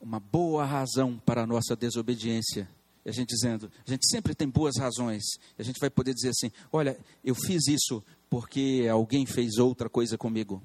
[0.02, 2.70] uma boa razão para a nossa desobediência.
[3.06, 5.24] E a gente dizendo, a gente sempre tem boas razões.
[5.58, 9.90] E a gente vai poder dizer assim: olha, eu fiz isso porque alguém fez outra
[9.90, 10.62] coisa comigo.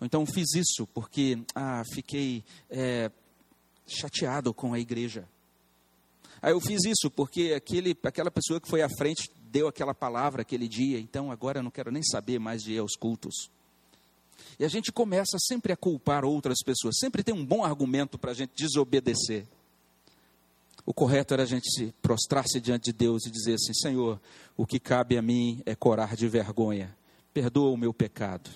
[0.00, 3.10] Ou então fiz isso porque ah, fiquei é,
[3.86, 5.26] chateado com a igreja.
[6.42, 10.42] Aí eu fiz isso porque aquele, aquela pessoa que foi à frente deu aquela palavra
[10.42, 13.50] aquele dia, então agora eu não quero nem saber mais de ir aos cultos.
[14.58, 18.30] E a gente começa sempre a culpar outras pessoas, sempre tem um bom argumento para
[18.30, 19.46] a gente desobedecer.
[20.86, 24.20] O correto era a gente se prostrar-se diante de Deus e dizer assim: Senhor,
[24.56, 26.94] o que cabe a mim é corar de vergonha,
[27.32, 28.50] perdoa o meu pecado.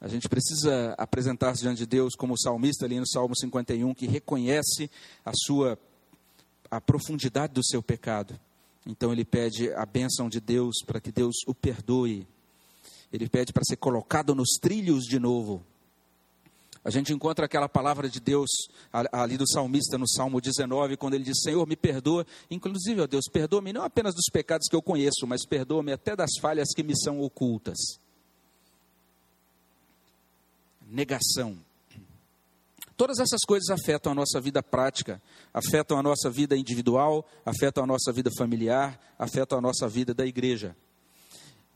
[0.00, 4.06] A gente precisa apresentar-se diante de Deus como o salmista ali no Salmo 51, que
[4.06, 4.90] reconhece
[5.24, 5.78] a sua
[6.70, 8.38] a profundidade do seu pecado.
[8.86, 12.26] Então ele pede a bênção de Deus para que Deus o perdoe.
[13.16, 15.64] Ele pede para ser colocado nos trilhos de novo.
[16.84, 18.48] A gente encontra aquela palavra de Deus
[18.92, 22.24] ali do salmista no Salmo 19, quando ele diz: Senhor, me perdoa.
[22.48, 26.30] Inclusive, ó Deus, perdoa-me não apenas dos pecados que eu conheço, mas perdoa-me até das
[26.40, 27.76] falhas que me são ocultas.
[30.86, 31.56] Negação.
[32.96, 35.20] Todas essas coisas afetam a nossa vida prática,
[35.52, 40.24] afetam a nossa vida individual, afetam a nossa vida familiar, afetam a nossa vida da
[40.24, 40.76] igreja.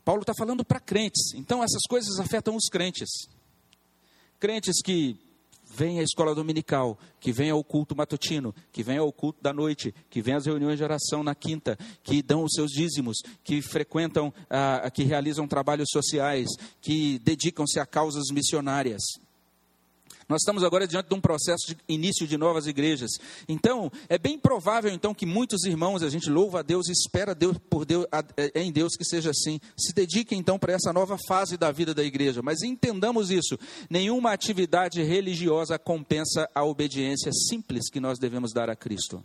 [0.03, 3.09] Paulo está falando para crentes, então essas coisas afetam os crentes.
[4.39, 5.17] Crentes que
[5.73, 9.93] vêm à escola dominical, que vêm ao culto matutino, que vêm ao culto da noite,
[10.09, 14.33] que vêm às reuniões de oração na quinta, que dão os seus dízimos, que frequentam,
[14.49, 16.49] ah, que realizam trabalhos sociais,
[16.81, 19.01] que dedicam-se a causas missionárias.
[20.31, 23.11] Nós estamos agora diante de um processo de início de novas igrejas.
[23.49, 27.35] Então, é bem provável então que muitos irmãos, a gente louva a Deus e espera
[27.35, 28.05] Deus por Deus
[28.37, 29.59] é, em Deus que seja assim.
[29.77, 33.59] Se dediquem então para essa nova fase da vida da igreja, mas entendamos isso.
[33.89, 39.21] Nenhuma atividade religiosa compensa a obediência simples que nós devemos dar a Cristo.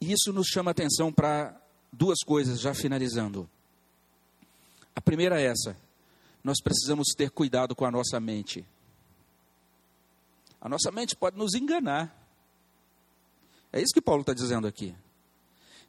[0.00, 1.54] E isso nos chama atenção para
[1.92, 3.46] duas coisas, já finalizando.
[4.96, 5.76] A primeira é essa:
[6.42, 8.66] nós precisamos ter cuidado com a nossa mente.
[10.60, 12.12] A nossa mente pode nos enganar.
[13.72, 14.94] É isso que Paulo está dizendo aqui.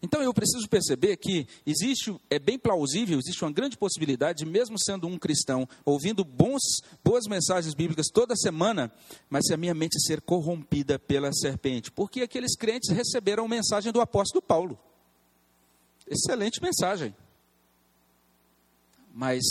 [0.01, 5.07] Então eu preciso perceber que existe, é bem plausível, existe uma grande possibilidade, mesmo sendo
[5.07, 6.61] um cristão, ouvindo bons,
[7.03, 8.91] boas mensagens bíblicas toda semana,
[9.27, 11.91] mas se a minha mente ser corrompida pela serpente.
[11.91, 14.77] Porque aqueles crentes receberam mensagem do apóstolo Paulo.
[16.05, 17.15] Excelente mensagem.
[19.17, 19.41] Mas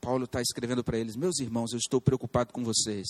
[0.00, 3.06] Paulo está escrevendo para eles: Meus irmãos, eu estou preocupado com vocês.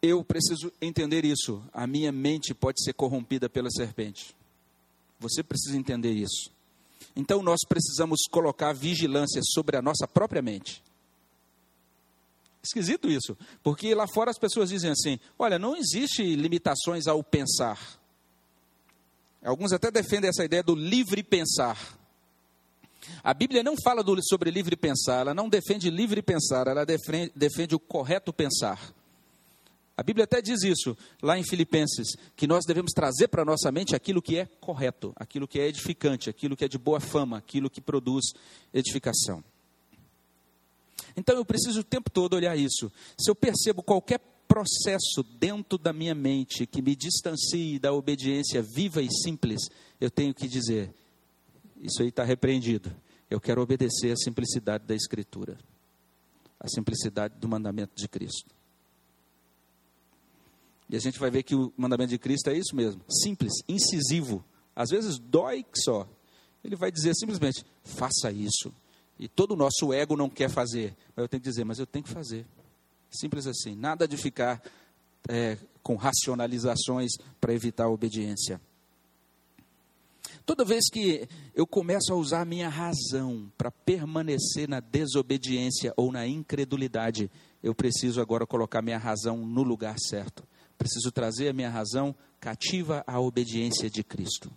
[0.00, 1.62] Eu preciso entender isso.
[1.70, 4.34] A minha mente pode ser corrompida pela serpente.
[5.20, 6.50] Você precisa entender isso.
[7.14, 10.82] Então nós precisamos colocar vigilância sobre a nossa própria mente.
[12.62, 17.78] Esquisito isso, porque lá fora as pessoas dizem assim: olha, não existe limitações ao pensar.
[19.42, 22.02] Alguns até defendem essa ideia do livre pensar.
[23.22, 27.32] A Bíblia não fala do, sobre livre pensar, ela não defende livre pensar, ela defende,
[27.34, 28.94] defende o correto pensar.
[29.96, 33.70] A Bíblia até diz isso lá em Filipenses, que nós devemos trazer para a nossa
[33.70, 37.38] mente aquilo que é correto, aquilo que é edificante, aquilo que é de boa fama,
[37.38, 38.32] aquilo que produz
[38.72, 39.42] edificação.
[41.16, 42.90] Então eu preciso o tempo todo olhar isso.
[43.16, 49.00] Se eu percebo qualquer processo dentro da minha mente que me distancie da obediência viva
[49.00, 49.68] e simples,
[50.00, 50.92] eu tenho que dizer:
[51.84, 52.90] isso aí está repreendido.
[53.30, 55.58] Eu quero obedecer à simplicidade da Escritura,
[56.58, 58.54] à simplicidade do mandamento de Cristo.
[60.88, 64.44] E a gente vai ver que o mandamento de Cristo é isso mesmo, simples, incisivo.
[64.74, 66.08] Às vezes dói só.
[66.62, 68.72] Ele vai dizer simplesmente: faça isso.
[69.18, 70.96] E todo o nosso ego não quer fazer.
[71.14, 72.46] Mas eu tenho que dizer, mas eu tenho que fazer.
[73.10, 73.76] Simples assim.
[73.76, 74.62] Nada de ficar
[75.28, 78.60] é, com racionalizações para evitar a obediência.
[80.46, 86.12] Toda vez que eu começo a usar a minha razão para permanecer na desobediência ou
[86.12, 87.30] na incredulidade,
[87.62, 90.46] eu preciso agora colocar minha razão no lugar certo.
[90.76, 94.52] Preciso trazer a minha razão cativa à obediência de Cristo.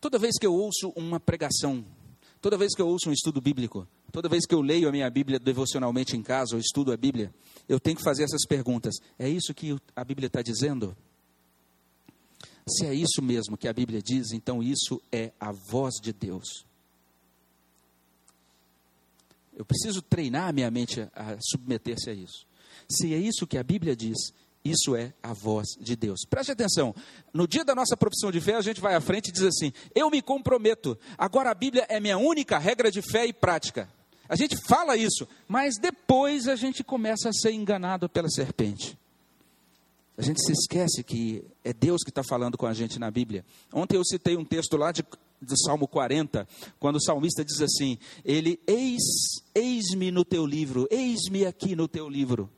[0.00, 1.84] Toda vez que eu ouço uma pregação,
[2.40, 5.10] toda vez que eu ouço um estudo bíblico, toda vez que eu leio a minha
[5.10, 7.34] Bíblia devocionalmente em casa ou estudo a Bíblia,
[7.68, 8.94] eu tenho que fazer essas perguntas.
[9.18, 10.96] É isso que a Bíblia está dizendo?
[12.68, 16.66] Se é isso mesmo que a Bíblia diz, então isso é a voz de Deus.
[19.56, 22.44] Eu preciso treinar a minha mente a submeter-se a isso.
[22.88, 24.32] Se é isso que a Bíblia diz,
[24.64, 26.20] isso é a voz de Deus.
[26.28, 26.92] Preste atenção.
[27.32, 29.72] No dia da nossa profissão de fé, a gente vai à frente e diz assim:
[29.94, 30.98] Eu me comprometo.
[31.16, 33.88] Agora a Bíblia é minha única regra de fé e prática.
[34.28, 38.98] A gente fala isso, mas depois a gente começa a ser enganado pela serpente.
[40.18, 43.44] A gente se esquece que é Deus que está falando com a gente na Bíblia.
[43.72, 45.04] Ontem eu citei um texto lá de,
[45.42, 46.48] do Salmo 40,
[46.78, 49.02] quando o salmista diz assim: Ele, eis,
[49.54, 52.50] eis-me no teu livro, eis-me aqui no teu livro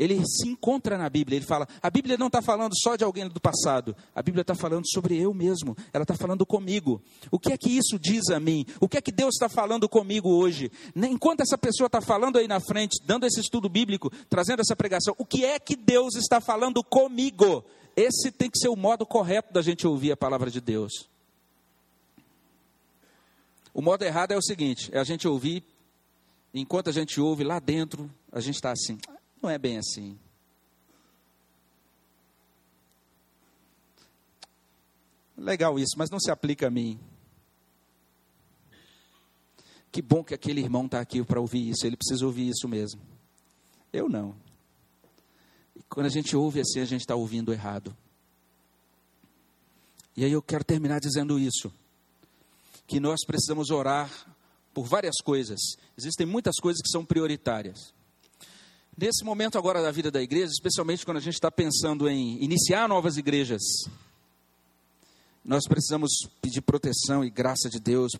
[0.00, 1.36] ele se encontra na Bíblia.
[1.36, 4.54] Ele fala: a Bíblia não está falando só de alguém do passado, a Bíblia está
[4.54, 7.02] falando sobre eu mesmo, ela está falando comigo.
[7.30, 8.64] O que é que isso diz a mim?
[8.80, 10.72] O que é que Deus está falando comigo hoje?
[10.96, 15.14] Enquanto essa pessoa está falando aí na frente, dando esse estudo bíblico, trazendo essa pregação,
[15.18, 17.62] o que é que Deus está falando comigo?
[17.94, 21.10] Esse tem que ser o modo correto da gente ouvir a palavra de Deus.
[23.74, 25.62] O modo errado é o seguinte: é a gente ouvir,
[26.54, 28.98] enquanto a gente ouve lá dentro, a gente está assim,
[29.42, 30.18] não é bem assim.
[35.36, 37.00] Legal isso, mas não se aplica a mim.
[39.90, 43.00] Que bom que aquele irmão está aqui para ouvir isso, ele precisa ouvir isso mesmo.
[43.92, 44.36] Eu não.
[45.74, 47.96] E quando a gente ouve assim, a gente está ouvindo errado.
[50.16, 51.72] E aí eu quero terminar dizendo isso:
[52.86, 54.10] que nós precisamos orar
[54.74, 55.58] por várias coisas.
[55.96, 57.94] Existem muitas coisas que são prioritárias.
[59.00, 62.86] Nesse momento agora da vida da igreja, especialmente quando a gente está pensando em iniciar
[62.86, 63.62] novas igrejas,
[65.42, 68.12] nós precisamos pedir proteção e graça de Deus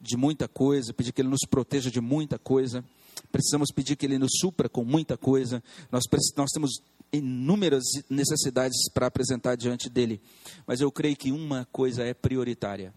[0.00, 2.82] de muita coisa, pedir que Ele nos proteja de muita coisa,
[3.30, 5.62] precisamos pedir que Ele nos supra com muita coisa,
[5.92, 6.04] nós,
[6.34, 6.80] nós temos
[7.12, 10.18] inúmeras necessidades para apresentar diante dele,
[10.66, 12.94] mas eu creio que uma coisa é prioritária.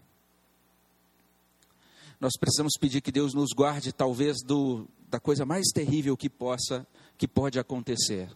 [2.18, 6.86] Nós precisamos pedir que Deus nos guarde, talvez, do, da coisa mais terrível que possa,
[7.20, 8.30] que pode acontecer.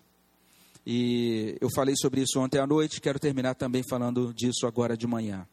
[0.87, 5.07] E eu falei sobre isso ontem à noite, quero terminar também falando disso agora de
[5.07, 5.49] manhã.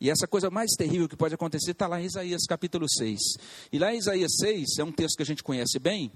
[0.00, 3.18] E essa coisa mais terrível que pode acontecer está lá em Isaías capítulo 6.
[3.72, 6.12] E lá em Isaías 6, é um texto que a gente conhece bem,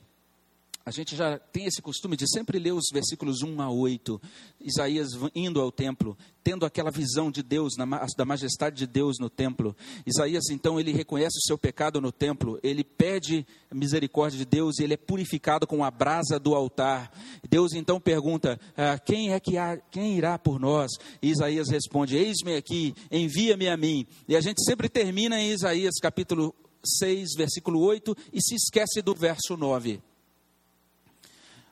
[0.87, 4.20] a gente já tem esse costume de sempre ler os versículos 1 a 8.
[4.61, 9.74] Isaías indo ao templo, tendo aquela visão de Deus, da majestade de Deus no templo.
[10.05, 14.85] Isaías, então, ele reconhece o seu pecado no templo, ele pede misericórdia de Deus e
[14.85, 17.11] ele é purificado com a brasa do altar.
[17.49, 20.91] Deus então pergunta: ah, quem é que há, quem irá por nós?
[21.22, 24.07] E Isaías responde: Eis-me aqui, envia-me a mim.
[24.28, 26.55] E a gente sempre termina em Isaías capítulo
[26.99, 30.03] 6, versículo 8 e se esquece do verso 9.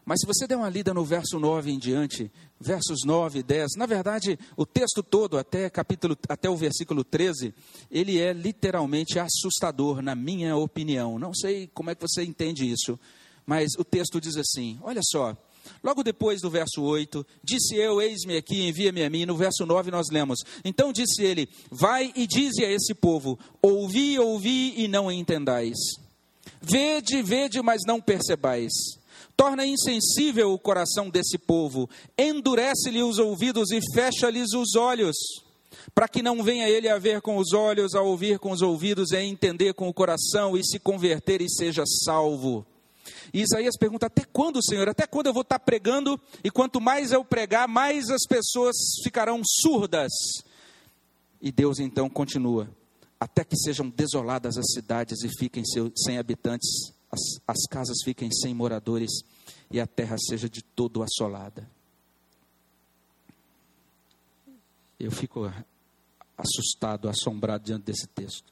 [0.05, 2.30] Mas se você der uma lida no verso 9 em diante,
[2.61, 7.55] versos 9 e 10, na verdade, o texto todo, até, capítulo, até o versículo 13,
[7.88, 11.20] ele é literalmente assustador, na minha opinião.
[11.20, 12.98] Não sei como é que você entende isso,
[13.46, 15.36] mas o texto diz assim: olha só.
[15.80, 19.24] Logo depois do verso 8, disse eu: Eis-me aqui, envia-me a mim.
[19.24, 24.18] No verso 9 nós lemos: Então disse ele: Vai e dize a esse povo: Ouvi,
[24.18, 25.76] ouvi e não entendais.
[26.61, 28.72] Vede, vede, mas não percebais
[29.36, 35.16] torna insensível o coração desse povo, endurece-lhe os ouvidos e fecha-lhes os olhos,
[35.94, 39.10] para que não venha ele a ver com os olhos, a ouvir com os ouvidos,
[39.10, 42.64] e a entender com o coração e se converter e seja salvo.
[43.32, 44.88] E Isaías pergunta: Até quando, Senhor?
[44.88, 46.20] Até quando eu vou estar pregando?
[46.44, 50.12] E quanto mais eu pregar, mais as pessoas ficarão surdas.
[51.40, 52.68] E Deus então continua:
[53.18, 55.64] Até que sejam desoladas as cidades e fiquem
[55.96, 59.10] sem habitantes as, as casas fiquem sem moradores
[59.70, 61.68] e a terra seja de todo assolada.
[64.98, 65.52] Eu fico
[66.38, 68.50] assustado, assombrado diante desse texto.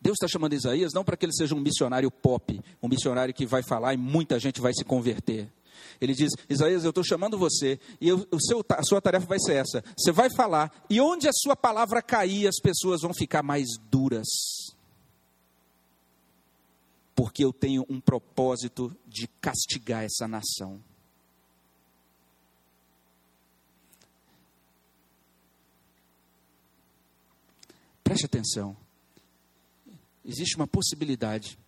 [0.00, 3.46] Deus está chamando Isaías não para que ele seja um missionário pop, um missionário que
[3.46, 5.50] vai falar e muita gente vai se converter.
[6.00, 9.38] Ele diz: Isaías, eu estou chamando você, e eu, o seu, a sua tarefa vai
[9.38, 13.42] ser essa: você vai falar, e onde a sua palavra cair, as pessoas vão ficar
[13.42, 14.26] mais duras
[17.14, 20.82] porque eu tenho um propósito de castigar essa nação.
[28.02, 28.76] Preste atenção.
[30.24, 31.58] Existe uma possibilidade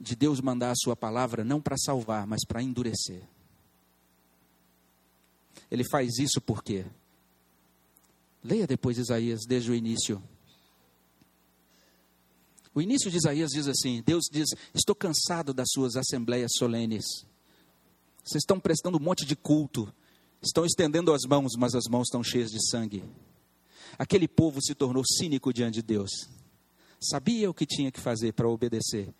[0.00, 3.22] de Deus mandar a sua palavra não para salvar, mas para endurecer.
[5.70, 6.84] Ele faz isso por quê?
[8.42, 10.22] Leia depois Isaías desde o início.
[12.74, 17.04] O início de Isaías diz assim: Deus diz: Estou cansado das suas assembleias solenes.
[18.24, 19.92] Vocês estão prestando um monte de culto,
[20.42, 23.04] estão estendendo as mãos, mas as mãos estão cheias de sangue.
[23.98, 26.10] Aquele povo se tornou cínico diante de Deus.
[27.00, 29.12] Sabia o que tinha que fazer para obedecer,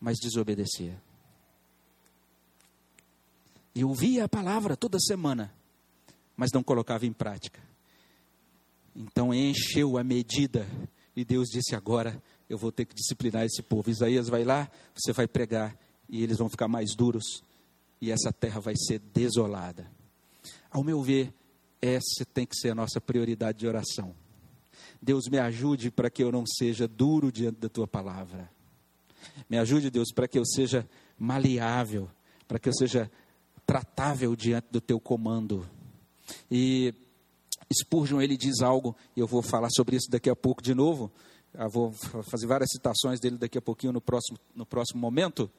[0.00, 1.00] mas desobedecia.
[3.74, 5.54] E ouvia a palavra toda semana,
[6.36, 7.60] mas não colocava em prática.
[8.94, 10.66] Então encheu a medida
[11.16, 13.90] e Deus disse: agora eu vou ter que disciplinar esse povo.
[13.90, 15.76] Isaías vai lá, você vai pregar,
[16.08, 17.42] e eles vão ficar mais duros,
[18.00, 19.90] e essa terra vai ser desolada.
[20.70, 21.32] Ao meu ver,
[21.80, 24.14] essa tem que ser a nossa prioridade de oração.
[25.00, 28.50] Deus me ajude para que eu não seja duro diante da tua palavra.
[29.48, 30.88] Me ajude, Deus, para que eu seja
[31.18, 32.08] maleável,
[32.46, 33.10] para que eu seja
[33.66, 35.68] tratável diante do teu comando.
[36.50, 36.94] E
[37.72, 41.10] Spurgeon ele diz algo, e eu vou falar sobre isso daqui a pouco de novo,
[41.54, 45.50] eu vou fazer várias citações dele daqui a pouquinho no próximo, no próximo momento.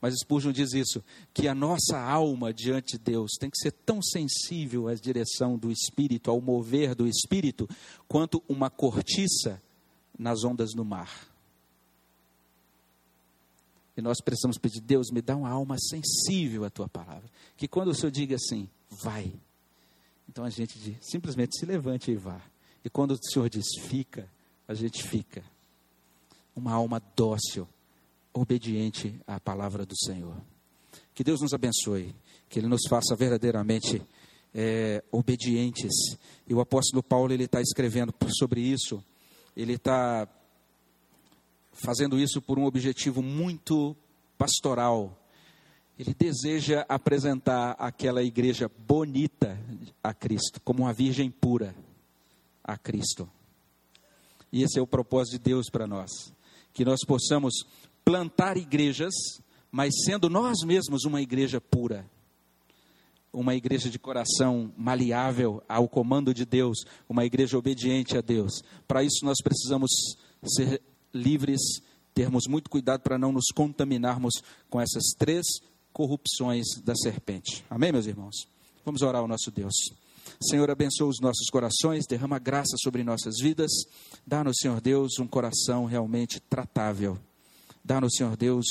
[0.00, 1.02] Mas Spurgeon diz isso,
[1.32, 5.70] que a nossa alma diante de Deus tem que ser tão sensível à direção do
[5.70, 7.68] Espírito, ao mover do Espírito,
[8.06, 9.62] quanto uma cortiça
[10.18, 11.28] nas ondas no mar.
[13.96, 17.30] E nós precisamos pedir, Deus, me dá uma alma sensível à tua palavra.
[17.56, 19.32] Que quando o Senhor diga assim, vai.
[20.28, 22.40] Então a gente diz, simplesmente se levante e vá.
[22.84, 24.28] E quando o Senhor diz, fica,
[24.66, 25.42] a gente fica.
[26.54, 27.68] Uma alma dócil
[28.32, 30.36] obediente à palavra do Senhor.
[31.14, 32.14] Que Deus nos abençoe,
[32.48, 34.02] que Ele nos faça verdadeiramente
[34.54, 35.92] é, obedientes.
[36.46, 39.04] E o apóstolo Paulo ele está escrevendo sobre isso.
[39.54, 40.26] Ele está
[41.72, 43.94] fazendo isso por um objetivo muito
[44.38, 45.16] pastoral.
[45.98, 49.58] Ele deseja apresentar aquela igreja bonita
[50.02, 51.74] a Cristo, como uma virgem pura
[52.62, 53.28] a Cristo.
[54.52, 56.10] E esse é o propósito de Deus para nós.
[56.72, 57.54] Que nós possamos
[58.04, 59.14] plantar igrejas,
[59.70, 62.04] mas sendo nós mesmos uma igreja pura.
[63.32, 68.62] Uma igreja de coração maleável ao comando de Deus, uma igreja obediente a Deus.
[68.86, 69.90] Para isso nós precisamos
[70.44, 70.82] ser
[71.12, 71.60] livres,
[72.14, 75.44] termos muito cuidado para não nos contaminarmos com essas três
[75.96, 77.64] corrupções da serpente.
[77.70, 78.46] Amém, meus irmãos?
[78.84, 79.72] Vamos orar ao nosso Deus.
[80.38, 83.70] Senhor, abençoa os nossos corações, derrama graça sobre nossas vidas.
[84.26, 87.18] Dá-nos, Senhor Deus, um coração realmente tratável.
[87.82, 88.66] Dá-nos, Senhor Deus,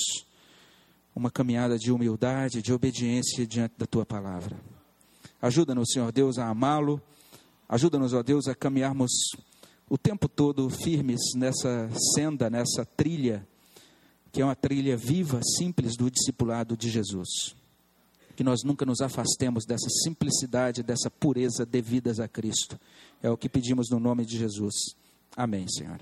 [1.15, 4.55] uma caminhada de humildade, de obediência diante da tua palavra.
[5.41, 7.01] Ajuda-nos, Senhor Deus, a amá-lo.
[7.67, 9.09] Ajuda-nos, ó Deus, a caminharmos
[9.89, 13.47] o tempo todo firmes nessa senda, nessa trilha,
[14.35, 17.55] que é uma trilha viva, simples do discipulado de Jesus
[18.35, 22.77] que nós nunca nos afastemos dessa simplicidade, dessa pureza devidas a Cristo.
[23.23, 24.75] É o que pedimos no nome de Jesus.
[25.37, 26.01] Amém, Senhor.